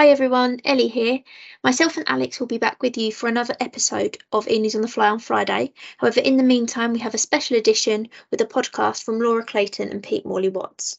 Hi 0.00 0.08
everyone, 0.08 0.60
Ellie 0.64 0.88
here. 0.88 1.18
Myself 1.62 1.98
and 1.98 2.08
Alex 2.08 2.40
will 2.40 2.46
be 2.46 2.56
back 2.56 2.82
with 2.82 2.96
you 2.96 3.12
for 3.12 3.28
another 3.28 3.54
episode 3.60 4.16
of 4.32 4.48
E-News 4.48 4.74
on 4.74 4.80
the 4.80 4.88
Fly 4.88 5.10
on 5.10 5.18
Friday. 5.18 5.74
However, 5.98 6.20
in 6.20 6.38
the 6.38 6.42
meantime, 6.42 6.94
we 6.94 7.00
have 7.00 7.12
a 7.12 7.18
special 7.18 7.58
edition 7.58 8.08
with 8.30 8.40
a 8.40 8.46
podcast 8.46 9.02
from 9.02 9.20
Laura 9.20 9.44
Clayton 9.44 9.90
and 9.90 10.02
Pete 10.02 10.24
Morley-Watts. 10.24 10.98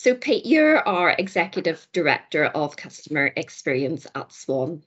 So, 0.00 0.16
Pete, 0.16 0.46
you're 0.46 0.78
our 0.80 1.14
executive 1.16 1.86
director 1.92 2.46
of 2.46 2.76
customer 2.76 3.32
experience 3.36 4.08
at 4.16 4.32
Swan. 4.32 4.82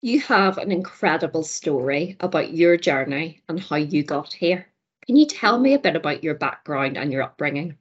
You 0.00 0.20
have 0.20 0.58
an 0.58 0.70
incredible 0.70 1.42
story 1.42 2.16
about 2.20 2.52
your 2.52 2.76
journey 2.76 3.42
and 3.48 3.58
how 3.58 3.76
you 3.76 4.04
got 4.04 4.32
here. 4.32 4.68
Can 5.04 5.16
you 5.16 5.26
tell 5.26 5.58
me 5.58 5.74
a 5.74 5.78
bit 5.78 5.96
about 5.96 6.22
your 6.22 6.36
background 6.36 6.96
and 6.96 7.12
your 7.12 7.24
upbringing? 7.24 7.76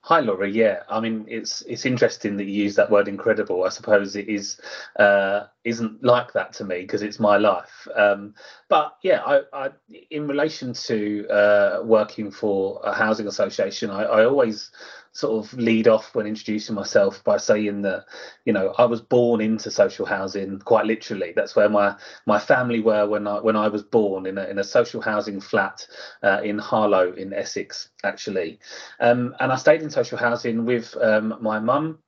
Hi, 0.00 0.20
Laura. 0.20 0.48
Yeah, 0.48 0.82
I 0.88 0.98
mean, 1.00 1.24
it's 1.28 1.62
it's 1.62 1.84
interesting 1.84 2.36
that 2.38 2.46
you 2.46 2.64
use 2.64 2.74
that 2.76 2.90
word 2.90 3.08
"incredible." 3.08 3.62
I 3.64 3.68
suppose 3.68 4.16
it 4.16 4.28
is 4.28 4.60
uh, 4.98 5.46
isn't 5.64 6.02
like 6.02 6.32
that 6.32 6.52
to 6.54 6.64
me 6.64 6.80
because 6.80 7.02
it's 7.02 7.20
my 7.20 7.36
life. 7.36 7.86
Um, 7.94 8.34
but 8.68 8.96
yeah, 9.02 9.22
I, 9.24 9.42
I, 9.52 9.70
in 10.10 10.26
relation 10.26 10.72
to 10.72 11.28
uh, 11.28 11.80
working 11.84 12.30
for 12.30 12.80
a 12.82 12.92
housing 12.92 13.28
association, 13.28 13.90
I, 13.90 14.04
I 14.04 14.24
always 14.24 14.70
sort 15.12 15.44
of 15.44 15.52
lead 15.54 15.88
off 15.88 16.14
when 16.14 16.26
introducing 16.26 16.74
myself 16.74 17.22
by 17.24 17.36
saying 17.36 17.82
that 17.82 18.04
you 18.44 18.52
know 18.52 18.74
I 18.78 18.84
was 18.84 19.00
born 19.00 19.40
into 19.40 19.70
social 19.70 20.06
housing 20.06 20.58
quite 20.60 20.86
literally. 20.86 21.32
That's 21.34 21.56
where 21.56 21.68
my 21.68 21.96
my 22.26 22.38
family 22.38 22.80
were 22.80 23.06
when 23.06 23.26
I 23.26 23.40
when 23.40 23.56
I 23.56 23.68
was 23.68 23.82
born 23.82 24.26
in 24.26 24.38
a, 24.38 24.44
in 24.44 24.58
a 24.58 24.64
social 24.64 25.00
housing 25.00 25.40
flat 25.40 25.86
uh, 26.22 26.40
in 26.42 26.58
Harlow 26.58 27.12
in 27.12 27.32
Essex 27.32 27.90
actually. 28.04 28.58
Um, 29.00 29.34
and 29.40 29.52
I 29.52 29.56
stayed 29.56 29.82
in 29.82 29.90
social 29.90 30.18
housing 30.18 30.64
with 30.64 30.96
um, 31.00 31.36
my 31.40 31.58
mum 31.58 31.98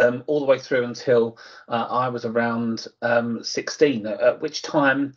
um, 0.00 0.24
all 0.26 0.40
the 0.40 0.46
way 0.46 0.58
through 0.58 0.84
until 0.84 1.38
uh, 1.68 1.86
I 1.90 2.08
was 2.08 2.24
around 2.24 2.86
um, 3.02 3.42
16, 3.42 4.06
at 4.06 4.40
which 4.40 4.62
time 4.62 5.14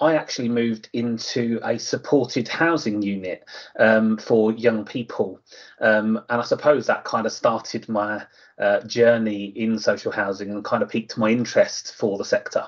I 0.00 0.14
actually 0.16 0.48
moved 0.48 0.88
into 0.92 1.58
a 1.64 1.78
supported 1.78 2.48
housing 2.48 3.02
unit 3.02 3.44
um, 3.78 4.18
for 4.18 4.52
young 4.52 4.84
people. 4.84 5.40
Um, 5.80 6.20
and 6.28 6.40
I 6.40 6.44
suppose 6.44 6.86
that 6.86 7.04
kind 7.04 7.26
of 7.26 7.32
started 7.32 7.88
my 7.88 8.26
uh, 8.58 8.80
journey 8.80 9.46
in 9.46 9.78
social 9.78 10.12
housing 10.12 10.50
and 10.50 10.64
kind 10.64 10.82
of 10.82 10.90
piqued 10.90 11.16
my 11.16 11.30
interest 11.30 11.94
for 11.94 12.18
the 12.18 12.24
sector. 12.24 12.66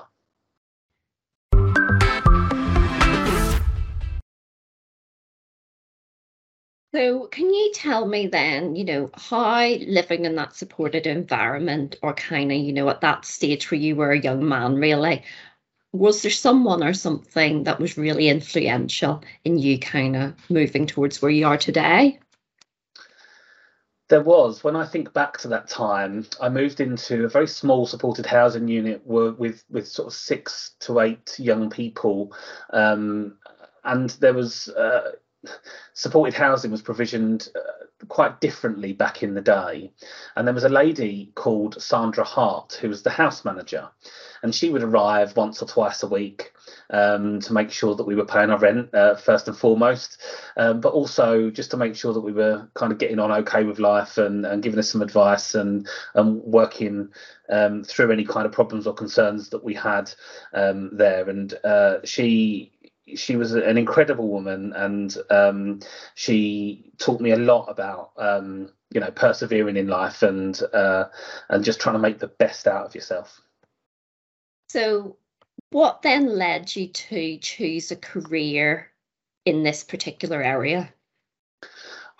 So, 6.91 7.27
can 7.27 7.53
you 7.53 7.71
tell 7.73 8.07
me 8.07 8.25
then, 8.25 8.75
you 8.75 8.83
know, 8.83 9.11
how 9.13 9.67
living 9.67 10.25
in 10.25 10.35
that 10.35 10.55
supported 10.55 11.05
environment, 11.05 11.95
or 12.01 12.13
kind 12.15 12.51
of, 12.51 12.57
you 12.57 12.73
know, 12.73 12.89
at 12.89 13.01
that 13.01 13.25
stage 13.25 13.69
where 13.69 13.79
you 13.79 13.95
were 13.95 14.11
a 14.11 14.19
young 14.19 14.47
man, 14.47 14.75
really, 14.75 15.23
was 15.91 16.21
there 16.23 16.31
someone 16.31 16.83
or 16.83 16.93
something 16.93 17.63
that 17.63 17.79
was 17.79 17.97
really 17.97 18.27
influential 18.27 19.23
in 19.43 19.59
you 19.59 19.77
kind 19.77 20.15
of 20.15 20.33
moving 20.49 20.87
towards 20.87 21.21
where 21.21 21.31
you 21.31 21.45
are 21.45 21.57
today? 21.57 22.19
There 24.07 24.23
was. 24.23 24.63
When 24.63 24.75
I 24.75 24.87
think 24.87 25.13
back 25.13 25.37
to 25.39 25.47
that 25.49 25.67
time, 25.67 26.25
I 26.41 26.49
moved 26.49 26.79
into 26.79 27.25
a 27.25 27.29
very 27.29 27.47
small 27.47 27.85
supported 27.85 28.25
housing 28.25 28.67
unit 28.67 29.05
with 29.05 29.63
with 29.69 29.87
sort 29.87 30.07
of 30.07 30.13
six 30.13 30.71
to 30.79 31.01
eight 31.01 31.39
young 31.39 31.69
people, 31.69 32.33
um, 32.71 33.37
and 33.83 34.09
there 34.21 34.33
was. 34.33 34.69
Uh, 34.69 35.11
supported 35.93 36.33
housing 36.33 36.71
was 36.71 36.81
provisioned 36.81 37.49
uh, 37.55 37.85
quite 38.07 38.41
differently 38.41 38.93
back 38.93 39.23
in 39.23 39.33
the 39.33 39.41
day. 39.41 39.91
And 40.35 40.47
there 40.47 40.53
was 40.53 40.63
a 40.63 40.69
lady 40.69 41.31
called 41.35 41.81
Sandra 41.81 42.23
Hart 42.23 42.77
who 42.81 42.89
was 42.89 43.03
the 43.03 43.09
house 43.09 43.45
manager, 43.45 43.89
and 44.43 44.53
she 44.53 44.69
would 44.69 44.83
arrive 44.83 45.35
once 45.35 45.61
or 45.61 45.65
twice 45.65 46.03
a 46.03 46.07
week 46.07 46.53
um, 46.91 47.39
to 47.41 47.53
make 47.53 47.71
sure 47.71 47.95
that 47.95 48.05
we 48.05 48.15
were 48.15 48.25
paying 48.25 48.49
our 48.49 48.57
rent 48.57 48.93
uh, 48.93 49.15
first 49.15 49.47
and 49.47 49.57
foremost, 49.57 50.21
um, 50.57 50.79
but 50.81 50.93
also 50.93 51.49
just 51.49 51.71
to 51.71 51.77
make 51.77 51.95
sure 51.95 52.13
that 52.13 52.21
we 52.21 52.31
were 52.31 52.67
kind 52.73 52.91
of 52.91 52.97
getting 52.97 53.19
on 53.19 53.31
okay 53.31 53.63
with 53.63 53.79
life 53.79 54.17
and, 54.17 54.45
and 54.45 54.63
giving 54.63 54.79
us 54.79 54.89
some 54.89 55.01
advice 55.01 55.55
and, 55.55 55.87
and 56.15 56.41
working 56.43 57.09
um, 57.49 57.83
through 57.83 58.11
any 58.11 58.23
kind 58.23 58.45
of 58.45 58.51
problems 58.51 58.87
or 58.87 58.93
concerns 58.93 59.49
that 59.49 59.63
we 59.63 59.73
had 59.73 60.11
um, 60.53 60.89
there. 60.93 61.29
And 61.29 61.53
uh, 61.63 61.97
she 62.03 62.71
she 63.15 63.35
was 63.35 63.53
an 63.53 63.77
incredible 63.77 64.27
woman 64.27 64.73
and 64.73 65.17
um, 65.29 65.79
she 66.15 66.91
taught 66.97 67.21
me 67.21 67.31
a 67.31 67.37
lot 67.37 67.65
about 67.67 68.11
um, 68.17 68.69
you 68.91 68.99
know 68.99 69.11
persevering 69.11 69.77
in 69.77 69.87
life 69.87 70.23
and 70.23 70.61
uh, 70.73 71.05
and 71.49 71.63
just 71.63 71.79
trying 71.79 71.95
to 71.95 71.99
make 71.99 72.19
the 72.19 72.27
best 72.27 72.67
out 72.67 72.85
of 72.85 72.95
yourself 72.95 73.41
so 74.69 75.17
what 75.71 76.01
then 76.01 76.37
led 76.37 76.75
you 76.75 76.87
to 76.87 77.37
choose 77.37 77.91
a 77.91 77.95
career 77.95 78.89
in 79.45 79.63
this 79.63 79.83
particular 79.83 80.41
area 80.41 80.91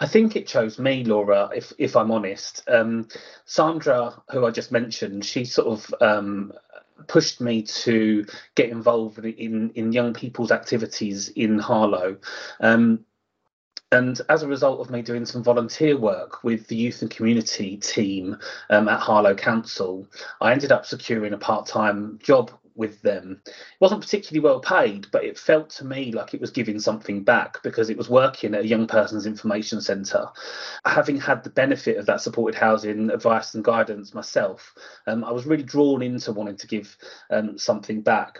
I 0.01 0.07
think 0.07 0.37
it 0.37 0.47
chose 0.47 0.79
me, 0.79 1.03
Laura. 1.03 1.49
If 1.53 1.73
if 1.77 1.97
I'm 1.97 2.09
honest, 2.09 2.63
um, 2.69 3.09
Sandra, 3.43 4.21
who 4.31 4.45
I 4.45 4.51
just 4.51 4.71
mentioned, 4.71 5.25
she 5.25 5.43
sort 5.43 5.67
of 5.67 5.93
um, 5.99 6.53
pushed 7.07 7.41
me 7.41 7.63
to 7.63 8.25
get 8.55 8.69
involved 8.69 9.19
in 9.19 9.71
in 9.71 9.91
young 9.91 10.13
people's 10.13 10.51
activities 10.51 11.29
in 11.29 11.59
Harlow. 11.59 12.17
Um, 12.59 13.05
and 13.91 14.21
as 14.29 14.43
a 14.43 14.47
result 14.47 14.79
of 14.79 14.91
me 14.91 15.01
doing 15.01 15.25
some 15.25 15.43
volunteer 15.43 15.97
work 15.97 16.43
with 16.43 16.67
the 16.67 16.75
youth 16.75 17.01
and 17.01 17.09
community 17.09 17.77
team 17.77 18.37
um, 18.69 18.87
at 18.87 18.99
Harlow 18.99 19.33
Council, 19.33 20.07
I 20.41 20.51
ended 20.51 20.71
up 20.71 20.85
securing 20.85 21.33
a 21.33 21.39
part 21.39 21.65
time 21.65 22.19
job 22.21 22.51
with 22.79 23.01
them. 23.03 23.41
It 23.45 23.53
wasn't 23.79 24.01
particularly 24.01 24.43
well 24.43 24.59
paid, 24.59 25.05
but 25.11 25.23
it 25.23 25.37
felt 25.37 25.69
to 25.71 25.85
me 25.85 26.11
like 26.11 26.33
it 26.33 26.41
was 26.41 26.49
giving 26.49 26.79
something 26.79 27.23
back 27.23 27.61
because 27.61 27.91
it 27.91 27.97
was 27.97 28.09
working 28.09 28.55
at 28.55 28.61
a 28.61 28.67
young 28.67 28.87
person's 28.87 29.27
information 29.27 29.81
centre. 29.81 30.25
Having 30.85 31.19
had 31.19 31.43
the 31.43 31.51
benefit 31.51 31.97
of 31.97 32.07
that 32.07 32.21
supported 32.21 32.57
housing 32.57 33.11
advice 33.11 33.53
and 33.53 33.63
guidance 33.63 34.15
myself, 34.15 34.73
um, 35.05 35.23
I 35.23 35.31
was 35.31 35.45
really 35.45 35.63
drawn 35.63 36.01
into 36.01 36.31
wanting 36.31 36.57
to 36.57 36.67
give 36.67 36.97
um, 37.29 37.57
something 37.57 38.01
back 38.01 38.39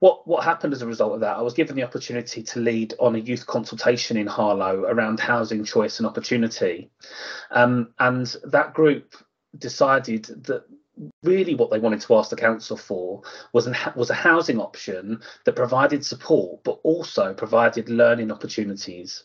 what 0.00 0.28
what 0.28 0.44
happened 0.44 0.72
as 0.72 0.82
a 0.82 0.86
result 0.86 1.14
of 1.14 1.20
that? 1.20 1.36
I 1.36 1.42
was 1.42 1.54
given 1.54 1.74
the 1.74 1.82
opportunity 1.82 2.42
to 2.42 2.60
lead 2.60 2.94
on 3.00 3.16
a 3.16 3.18
youth 3.18 3.46
consultation 3.46 4.16
in 4.16 4.28
Harlow 4.28 4.84
around 4.84 5.18
housing 5.18 5.64
choice 5.64 5.98
and 5.98 6.06
opportunity, 6.06 6.90
um, 7.50 7.92
and 7.98 8.32
that 8.44 8.74
group 8.74 9.14
decided 9.56 10.24
that 10.44 10.64
really 11.22 11.54
what 11.54 11.70
they 11.70 11.78
wanted 11.78 12.00
to 12.00 12.16
ask 12.16 12.30
the 12.30 12.36
council 12.36 12.76
for 12.76 13.22
was 13.52 13.66
an, 13.66 13.76
was 13.96 14.10
a 14.10 14.14
housing 14.14 14.60
option 14.60 15.20
that 15.44 15.56
provided 15.56 16.04
support 16.04 16.62
but 16.64 16.78
also 16.82 17.34
provided 17.34 17.88
learning 17.88 18.30
opportunities 18.30 19.24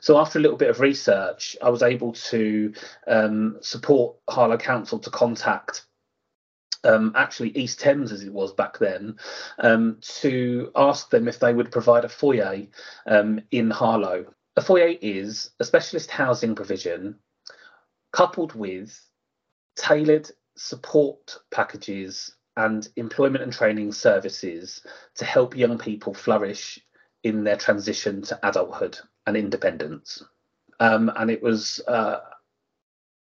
so 0.00 0.18
after 0.18 0.38
a 0.38 0.42
little 0.42 0.56
bit 0.56 0.70
of 0.70 0.80
research 0.80 1.56
i 1.62 1.68
was 1.68 1.82
able 1.82 2.12
to 2.12 2.72
um, 3.06 3.56
support 3.60 4.16
harlow 4.28 4.56
council 4.56 4.98
to 4.98 5.10
contact 5.10 5.86
um, 6.84 7.12
actually 7.14 7.50
East 7.50 7.80
Thames 7.80 8.12
as 8.12 8.22
it 8.22 8.32
was 8.32 8.52
back 8.52 8.78
then, 8.78 9.18
um, 9.58 9.98
to 10.00 10.72
ask 10.74 11.10
them 11.10 11.28
if 11.28 11.38
they 11.38 11.52
would 11.52 11.70
provide 11.70 12.04
a 12.04 12.08
foyer 12.08 12.62
um, 13.06 13.40
in 13.50 13.70
Harlow. 13.70 14.32
A 14.56 14.62
foyer 14.62 14.94
is 15.00 15.50
a 15.60 15.64
specialist 15.64 16.10
housing 16.10 16.54
provision 16.54 17.16
coupled 18.12 18.54
with 18.54 18.98
tailored 19.76 20.30
support 20.56 21.38
packages 21.50 22.34
and 22.56 22.88
employment 22.96 23.42
and 23.42 23.52
training 23.52 23.92
services 23.92 24.84
to 25.14 25.24
help 25.24 25.56
young 25.56 25.78
people 25.78 26.12
flourish 26.12 26.78
in 27.22 27.44
their 27.44 27.56
transition 27.56 28.22
to 28.22 28.38
adulthood 28.42 28.98
and 29.26 29.36
independence. 29.36 30.22
Um, 30.78 31.10
and 31.16 31.30
it 31.30 31.42
was 31.42 31.80
uh, 31.86 32.20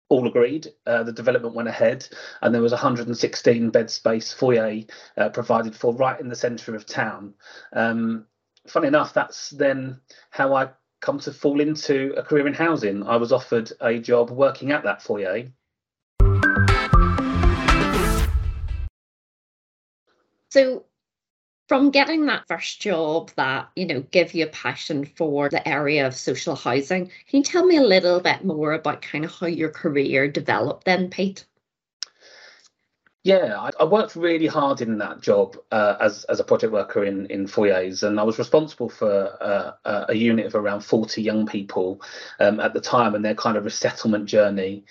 all 0.10 0.28
agreed. 0.28 0.68
Uh, 0.86 1.04
the 1.04 1.12
development 1.12 1.56
went 1.56 1.68
ahead, 1.68 2.08
and 2.42 2.54
there 2.54 2.62
was 2.62 2.72
116 2.72 3.70
bed 3.70 3.90
space 3.90 4.34
foyer 4.34 4.84
uh, 5.18 5.30
provided 5.30 5.76
for 5.76 5.94
right 5.94 6.20
in 6.20 6.30
the 6.30 6.36
centre 6.36 6.76
of 6.76 6.86
town. 6.86 7.34
Um, 7.74 8.26
funny 8.68 8.88
enough, 8.88 9.14
that's 9.14 9.50
then 9.50 10.00
how 10.30 10.54
I 10.54 10.70
come 11.02 11.20
to 11.20 11.34
fall 11.34 11.60
into 11.60 12.14
a 12.16 12.24
career 12.24 12.48
in 12.48 12.54
housing. 12.54 13.04
I 13.04 13.18
was 13.18 13.34
offered 13.34 13.72
a 13.82 14.00
job 14.00 14.30
working 14.30 14.72
at 14.72 14.84
that 14.84 15.02
foyer 15.02 15.52
So 20.54 20.86
from 21.68 21.90
getting 21.90 22.28
that 22.28 22.48
first 22.48 22.80
job 22.80 23.32
that 23.38 23.72
you 23.76 23.88
know 23.88 24.02
give 24.02 24.36
you 24.36 24.46
a 24.46 24.50
passion 24.50 25.04
for 25.04 25.50
the 25.50 25.68
area 25.68 26.06
of 26.06 26.16
social 26.16 26.56
housing 26.56 27.08
can 27.08 27.40
you 27.40 27.44
tell 27.44 27.66
me 27.66 27.78
a 27.78 27.82
little 27.82 28.20
bit 28.20 28.46
more 28.46 28.74
about 28.74 29.02
kind 29.02 29.26
of 29.26 29.32
how 29.32 29.48
your 29.48 29.72
career 29.72 30.28
developed 30.28 30.86
then 30.86 31.10
pete 31.10 31.46
Yeah, 33.24 33.58
I, 33.58 33.70
I, 33.80 33.86
worked 33.86 34.18
really 34.18 34.48
hard 34.48 34.82
in 34.82 34.98
that 34.98 35.22
job 35.22 35.56
uh, 35.72 35.96
as 36.02 36.26
as 36.26 36.42
a 36.42 36.44
project 36.44 36.74
worker 36.74 37.06
in 37.06 37.26
in 37.28 37.48
foyers, 37.48 38.04
and 38.04 38.20
I 38.20 38.24
was 38.24 38.38
responsible 38.38 38.90
for 38.90 39.42
uh, 39.42 40.06
a 40.10 40.14
unit 40.14 40.46
of 40.46 40.56
around 40.56 40.82
forty 40.82 41.22
young 41.22 41.46
people 41.46 42.02
um, 42.42 42.60
at 42.60 42.74
the 42.74 42.82
time, 42.82 43.16
and 43.16 43.24
their 43.24 43.34
kind 43.34 43.56
of 43.56 43.64
resettlement 43.64 44.26
journey 44.26 44.84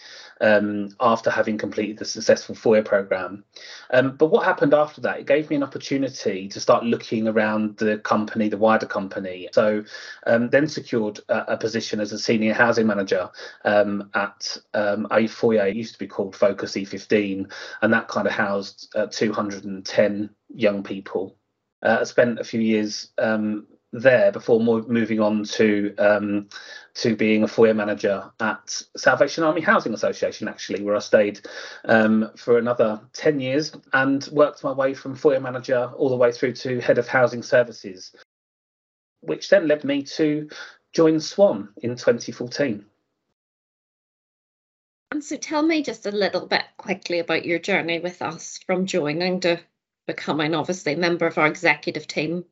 um, 0.42 0.88
after 1.00 1.30
having 1.30 1.56
completed 1.56 1.98
the 1.98 2.04
successful 2.04 2.54
foyer 2.54 2.82
program. 2.82 3.44
Um, 3.90 4.16
but 4.16 4.26
what 4.26 4.44
happened 4.44 4.74
after 4.74 5.00
that? 5.02 5.20
It 5.20 5.26
gave 5.26 5.48
me 5.48 5.56
an 5.56 5.62
opportunity 5.62 6.48
to 6.48 6.60
start 6.60 6.84
looking 6.84 7.28
around 7.28 7.76
the 7.76 7.98
company, 7.98 8.48
the 8.48 8.58
wider 8.58 8.86
company. 8.86 9.48
So 9.52 9.84
um, 10.26 10.50
then 10.50 10.66
secured 10.66 11.20
a, 11.28 11.52
a, 11.52 11.56
position 11.56 12.00
as 12.00 12.12
a 12.12 12.18
senior 12.18 12.54
housing 12.54 12.88
manager 12.88 13.30
um, 13.64 14.10
at 14.14 14.58
um, 14.74 15.06
a 15.12 15.28
foyer, 15.28 15.68
it 15.68 15.76
used 15.76 15.92
to 15.92 15.98
be 15.98 16.08
called 16.08 16.34
Focus 16.34 16.72
E15, 16.72 17.50
and 17.82 17.92
that 17.92 18.08
kind 18.08 18.21
of 18.26 18.32
housed 18.32 18.92
uh, 18.94 19.06
210 19.06 20.30
young 20.54 20.82
people. 20.82 21.36
Uh, 21.82 22.04
spent 22.04 22.38
a 22.38 22.44
few 22.44 22.60
years 22.60 23.10
um, 23.18 23.66
there 23.92 24.32
before 24.32 24.58
moving 24.60 25.20
on 25.20 25.44
to 25.44 25.94
um, 25.98 26.48
to 26.94 27.14
being 27.14 27.42
a 27.42 27.48
foyer 27.48 27.74
manager 27.74 28.30
at 28.40 28.82
Salvation 28.96 29.44
Army 29.44 29.60
Housing 29.60 29.92
Association, 29.92 30.48
actually, 30.48 30.82
where 30.82 30.96
I 30.96 31.00
stayed 31.00 31.40
um, 31.84 32.30
for 32.36 32.58
another 32.58 33.00
10 33.12 33.40
years 33.40 33.72
and 33.92 34.26
worked 34.32 34.64
my 34.64 34.72
way 34.72 34.94
from 34.94 35.14
foyer 35.14 35.40
manager 35.40 35.90
all 35.96 36.08
the 36.08 36.16
way 36.16 36.32
through 36.32 36.54
to 36.54 36.80
head 36.80 36.98
of 36.98 37.08
housing 37.08 37.42
services, 37.42 38.14
which 39.20 39.50
then 39.50 39.68
led 39.68 39.84
me 39.84 40.02
to 40.02 40.48
join 40.92 41.20
Swan 41.20 41.68
in 41.82 41.90
2014. 41.96 42.84
And 45.12 45.22
so 45.22 45.36
tell 45.36 45.62
me 45.62 45.82
just 45.82 46.06
a 46.06 46.10
little 46.10 46.46
bit 46.46 46.64
quickly 46.78 47.18
about 47.18 47.44
your 47.44 47.58
journey 47.58 47.98
with 47.98 48.22
us 48.22 48.58
from 48.64 48.86
joining 48.86 49.40
to 49.40 49.60
becoming 50.06 50.54
obviously 50.54 50.94
a 50.94 50.96
member 50.96 51.26
of 51.26 51.36
our 51.36 51.46
executive 51.46 52.06
team 52.06 52.46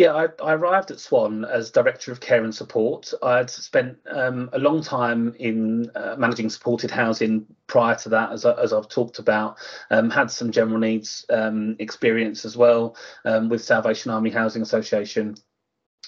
yeah, 0.00 0.14
I, 0.14 0.28
I, 0.42 0.54
arrived 0.54 0.90
at 0.90 0.98
Swan 0.98 1.44
as 1.44 1.70
Director 1.70 2.10
of 2.10 2.20
Care 2.20 2.42
and 2.42 2.54
Support. 2.54 3.12
I'd 3.22 3.50
spent 3.50 3.98
um, 4.10 4.48
a 4.54 4.58
long 4.58 4.82
time 4.82 5.34
in 5.38 5.90
uh, 5.94 6.14
managing 6.16 6.48
supported 6.48 6.90
housing 6.90 7.44
prior 7.66 7.96
to 7.96 8.08
that, 8.08 8.32
as, 8.32 8.46
as 8.46 8.72
I've 8.72 8.88
talked 8.88 9.18
about. 9.18 9.58
Um, 9.90 10.08
had 10.08 10.30
some 10.30 10.52
general 10.52 10.78
needs 10.78 11.26
um, 11.28 11.76
experience 11.80 12.46
as 12.46 12.56
well 12.56 12.96
um, 13.26 13.50
with 13.50 13.62
Salvation 13.62 14.10
Army 14.10 14.30
Housing 14.30 14.62
Association. 14.62 15.34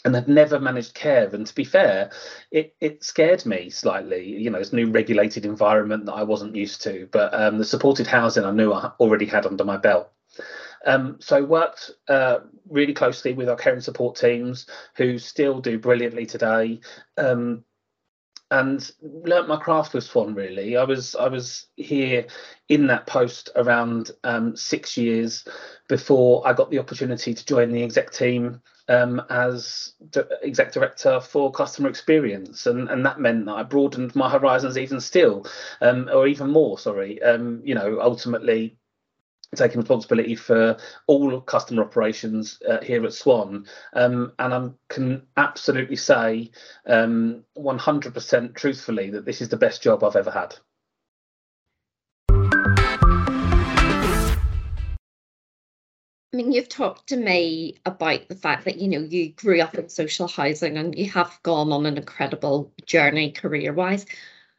And 0.04 0.14
had 0.14 0.28
never 0.28 0.58
managed 0.58 0.94
care. 0.94 1.28
And 1.32 1.46
to 1.46 1.54
be 1.54 1.64
fair, 1.64 2.10
it, 2.50 2.74
it 2.80 3.04
scared 3.04 3.46
me 3.46 3.70
slightly. 3.70 4.26
You 4.26 4.50
know, 4.50 4.58
it's 4.58 4.72
new 4.72 4.90
regulated 4.90 5.46
environment 5.46 6.06
that 6.06 6.14
I 6.14 6.24
wasn't 6.24 6.56
used 6.56 6.82
to. 6.82 7.08
But 7.12 7.32
um, 7.32 7.58
the 7.58 7.64
supported 7.64 8.08
housing 8.08 8.44
I 8.44 8.50
knew 8.50 8.72
I 8.72 8.90
already 8.98 9.26
had 9.26 9.46
under 9.46 9.64
my 9.64 9.76
belt. 9.76 10.10
Um, 10.84 11.18
so 11.20 11.44
worked 11.44 11.92
uh, 12.08 12.40
really 12.68 12.94
closely 12.94 13.32
with 13.32 13.48
our 13.48 13.56
care 13.56 13.72
and 13.72 13.84
support 13.84 14.16
teams 14.16 14.66
who 14.96 15.18
still 15.18 15.60
do 15.60 15.78
brilliantly 15.78 16.26
today. 16.26 16.80
Um, 17.16 17.64
and 18.52 18.92
learnt 19.00 19.48
my 19.48 19.56
craft 19.56 19.94
with 19.94 20.04
Swan 20.04 20.34
really. 20.34 20.76
I 20.76 20.84
was 20.84 21.14
I 21.14 21.26
was 21.28 21.66
here 21.76 22.26
in 22.68 22.86
that 22.88 23.06
post 23.06 23.48
around 23.56 24.10
um, 24.24 24.54
six 24.56 24.96
years 24.98 25.48
before 25.88 26.46
I 26.46 26.52
got 26.52 26.70
the 26.70 26.78
opportunity 26.78 27.32
to 27.32 27.46
join 27.46 27.72
the 27.72 27.82
exec 27.82 28.12
team 28.12 28.60
um, 28.92 29.22
as 29.30 29.94
exec 30.42 30.72
director 30.72 31.20
for 31.20 31.50
customer 31.50 31.88
experience, 31.88 32.66
and 32.66 32.88
and 32.90 33.04
that 33.06 33.20
meant 33.20 33.46
that 33.46 33.54
I 33.54 33.62
broadened 33.62 34.14
my 34.14 34.28
horizons 34.28 34.76
even 34.76 35.00
still, 35.00 35.46
um, 35.80 36.10
or 36.12 36.26
even 36.26 36.50
more. 36.50 36.78
Sorry, 36.78 37.20
um, 37.22 37.62
you 37.64 37.74
know, 37.74 38.00
ultimately 38.00 38.76
taking 39.54 39.80
responsibility 39.80 40.34
for 40.34 40.76
all 41.06 41.40
customer 41.40 41.82
operations 41.84 42.60
uh, 42.68 42.80
here 42.82 43.04
at 43.04 43.12
Swan, 43.12 43.66
um, 43.94 44.32
and 44.38 44.54
I 44.54 44.68
can 44.88 45.26
absolutely 45.36 45.96
say 45.96 46.50
um, 46.86 47.44
100% 47.56 48.54
truthfully 48.54 49.10
that 49.10 49.24
this 49.24 49.40
is 49.40 49.48
the 49.48 49.56
best 49.56 49.82
job 49.82 50.04
I've 50.04 50.16
ever 50.16 50.30
had. 50.30 50.54
I 56.32 56.38
mean, 56.38 56.52
you've 56.52 56.68
talked 56.68 57.08
to 57.08 57.16
me 57.16 57.78
about 57.84 58.28
the 58.28 58.34
fact 58.34 58.64
that 58.64 58.78
you 58.78 58.88
know 58.88 59.00
you 59.00 59.32
grew 59.32 59.60
up 59.60 59.74
in 59.74 59.90
social 59.90 60.28
housing 60.28 60.78
and 60.78 60.96
you 60.96 61.10
have 61.10 61.38
gone 61.42 61.72
on 61.72 61.84
an 61.84 61.98
incredible 61.98 62.72
journey 62.86 63.32
career-wise. 63.32 64.06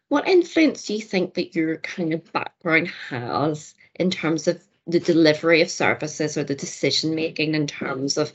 What 0.09 0.27
influence 0.27 0.85
do 0.85 0.93
you 0.93 1.01
think 1.01 1.33
that 1.33 1.55
your 1.55 1.77
kind 1.77 2.13
of 2.13 2.31
background 2.31 2.89
has 3.09 3.73
in 3.95 4.11
terms 4.11 4.47
of 4.47 4.63
the 4.85 4.99
delivery 4.99 5.61
of 5.61 5.71
services 5.71 6.37
or 6.37 6.43
the 6.43 6.53
decision 6.53 7.15
making 7.15 7.55
in 7.55 7.65
terms 7.65 8.17
of 8.17 8.31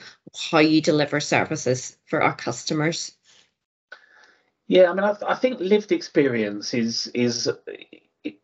how 0.50 0.58
you 0.58 0.80
deliver 0.80 1.20
services 1.20 1.96
for 2.06 2.20
our 2.20 2.34
customers? 2.34 3.12
Yeah, 4.66 4.90
I 4.90 4.94
mean, 4.94 5.04
I, 5.04 5.16
I 5.26 5.34
think 5.36 5.60
lived 5.60 5.92
experience 5.92 6.74
is 6.74 7.06
is 7.14 7.48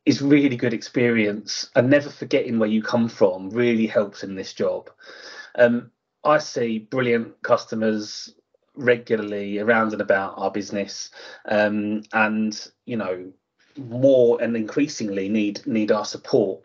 is 0.07 0.23
really 0.23 0.57
good 0.57 0.73
experience, 0.73 1.71
and 1.75 1.91
never 1.91 2.11
forgetting 2.11 2.59
where 2.59 2.69
you 2.69 2.83
come 2.83 3.09
from 3.09 3.51
really 3.51 3.87
helps 3.87 4.23
in 4.23 4.35
this 4.35 4.53
job. 4.53 4.91
Um, 5.57 5.91
I 6.25 6.39
see 6.39 6.79
brilliant 6.79 7.43
customers 7.43 8.35
regularly 8.77 9.59
around 9.59 9.93
and 9.93 10.01
about 10.01 10.35
our 10.37 10.51
business, 10.51 11.11
um, 11.47 12.03
and 12.13 12.69
you 12.87 12.97
know, 12.97 13.33
more 13.77 14.41
and 14.43 14.57
increasingly 14.57 15.29
need 15.29 15.67
need 15.67 15.93
our 15.93 16.05
support. 16.05 16.63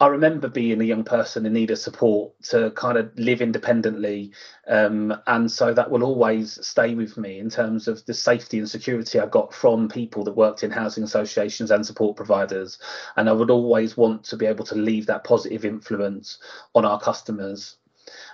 I 0.00 0.06
remember 0.06 0.48
being 0.48 0.80
a 0.80 0.84
young 0.84 1.04
person 1.04 1.44
in 1.44 1.52
need 1.52 1.70
of 1.70 1.78
support 1.78 2.32
to 2.44 2.70
kind 2.70 2.96
of 2.96 3.10
live 3.18 3.42
independently. 3.42 4.32
Um, 4.66 5.14
and 5.26 5.50
so 5.50 5.74
that 5.74 5.90
will 5.90 6.04
always 6.04 6.58
stay 6.66 6.94
with 6.94 7.18
me 7.18 7.38
in 7.38 7.50
terms 7.50 7.86
of 7.86 8.04
the 8.06 8.14
safety 8.14 8.58
and 8.58 8.68
security 8.68 9.20
I 9.20 9.26
got 9.26 9.52
from 9.52 9.90
people 9.90 10.24
that 10.24 10.36
worked 10.36 10.64
in 10.64 10.70
housing 10.70 11.04
associations 11.04 11.70
and 11.70 11.84
support 11.84 12.16
providers. 12.16 12.78
And 13.16 13.28
I 13.28 13.32
would 13.32 13.50
always 13.50 13.94
want 13.94 14.24
to 14.24 14.38
be 14.38 14.46
able 14.46 14.64
to 14.66 14.74
leave 14.74 15.04
that 15.06 15.24
positive 15.24 15.66
influence 15.66 16.38
on 16.74 16.86
our 16.86 16.98
customers. 16.98 17.76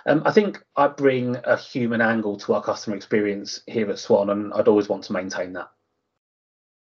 Um, 0.05 0.21
I 0.25 0.31
think 0.31 0.63
I 0.77 0.87
bring 0.87 1.35
a 1.43 1.57
human 1.57 1.99
angle 1.99 2.37
to 2.37 2.53
our 2.53 2.63
customer 2.63 2.95
experience 2.95 3.61
here 3.67 3.89
at 3.89 3.99
Swan, 3.99 4.29
and 4.29 4.53
I'd 4.53 4.69
always 4.69 4.87
want 4.87 5.03
to 5.03 5.13
maintain 5.13 5.51
that. 5.53 5.69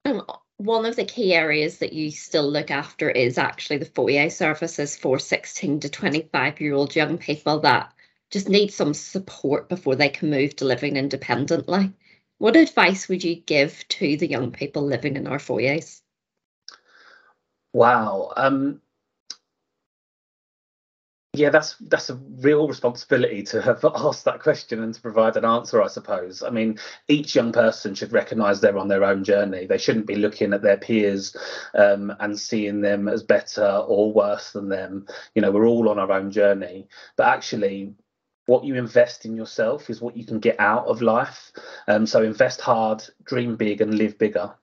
Um, 0.06 0.24
one 0.63 0.86
of 0.86 0.95
the 0.95 1.04
key 1.04 1.33
areas 1.33 1.80
that 1.80 1.92
you 1.92 2.10
still 2.10 2.50
look 2.50 2.71
after 2.71 3.10
is 3.10 3.38
actually 3.38 3.77
the 3.77 3.86
foyer 3.86 4.30
services 4.30 4.95
for 4.95 5.19
16 5.19 5.81
to 5.81 5.89
25 5.89 6.62
year 6.62 6.74
old 6.74 6.95
young 6.95 7.18
people 7.18 7.60
that 7.60 7.94
just 8.31 8.48
need 8.48 8.71
some 8.71 8.94
support 8.94 9.68
before 9.68 9.95
they 9.95 10.07
can 10.07 10.30
move 10.30 10.56
to 10.56 10.65
living 10.65 10.96
independently. 10.96 11.91
What 12.38 12.55
advice 12.55 13.10
would 13.10 13.24
you 13.24 13.36
give 13.36 13.86
to 13.89 14.15
the 14.15 14.27
young 14.27 14.51
people 14.51 14.84
living 14.84 15.17
in 15.17 15.27
our 15.27 15.39
foyers? 15.39 16.01
Wow. 17.74 18.32
Um, 18.38 18.82
yeah, 21.36 21.50
that's 21.50 21.75
that's 21.80 22.12
a 22.12 22.16
real 22.42 22.68
responsibility 22.68 23.42
to 23.44 23.62
have 23.63 23.84
asked 23.96 24.25
that 24.25 24.40
question 24.40 24.84
and 24.84 24.94
to 24.94 25.02
provide 25.02 25.36
an 25.36 25.46
answer, 25.46 25.82
I 25.82 25.88
suppose. 25.88 26.44
I 26.44 26.52
mean, 26.52 26.78
each 27.08 27.34
young 27.36 27.52
person 27.52 27.96
should 27.96 28.13
recognise 28.13 28.62
they're 28.62 28.78
on 28.78 28.88
their 28.88 29.04
own 29.04 29.24
journey. 29.24 29.66
They 29.66 29.80
shouldn't 29.80 30.06
be 30.06 30.16
looking 30.16 30.54
at 30.54 30.62
their 30.62 30.78
peers 30.78 31.36
um, 31.74 32.13
and 32.20 32.40
seeing 32.40 32.82
them 32.82 33.08
as 33.08 33.24
better 33.24 33.66
or 33.66 34.13
worse 34.13 34.52
than 34.52 34.70
them. 34.70 35.08
You 35.34 35.42
know, 35.42 35.52
we're 35.52 35.68
all 35.68 35.90
on 35.90 35.98
our 35.98 36.12
own 36.12 36.30
journey. 36.30 36.88
But 37.16 37.30
actually, 37.30 37.96
what 38.46 38.63
you 38.63 38.75
invest 38.75 39.25
in 39.25 39.36
yourself 39.36 39.90
is 39.90 40.02
what 40.02 40.16
you 40.16 40.25
can 40.25 40.40
get 40.40 40.60
out 40.60 40.86
of 40.86 41.02
life. 41.02 41.52
Um, 41.88 42.06
so 42.06 42.22
invest 42.22 42.62
hard, 42.62 43.04
dream 43.24 43.56
big, 43.56 43.82
and 43.82 43.96
live 43.96 44.20
bigger. 44.20 44.54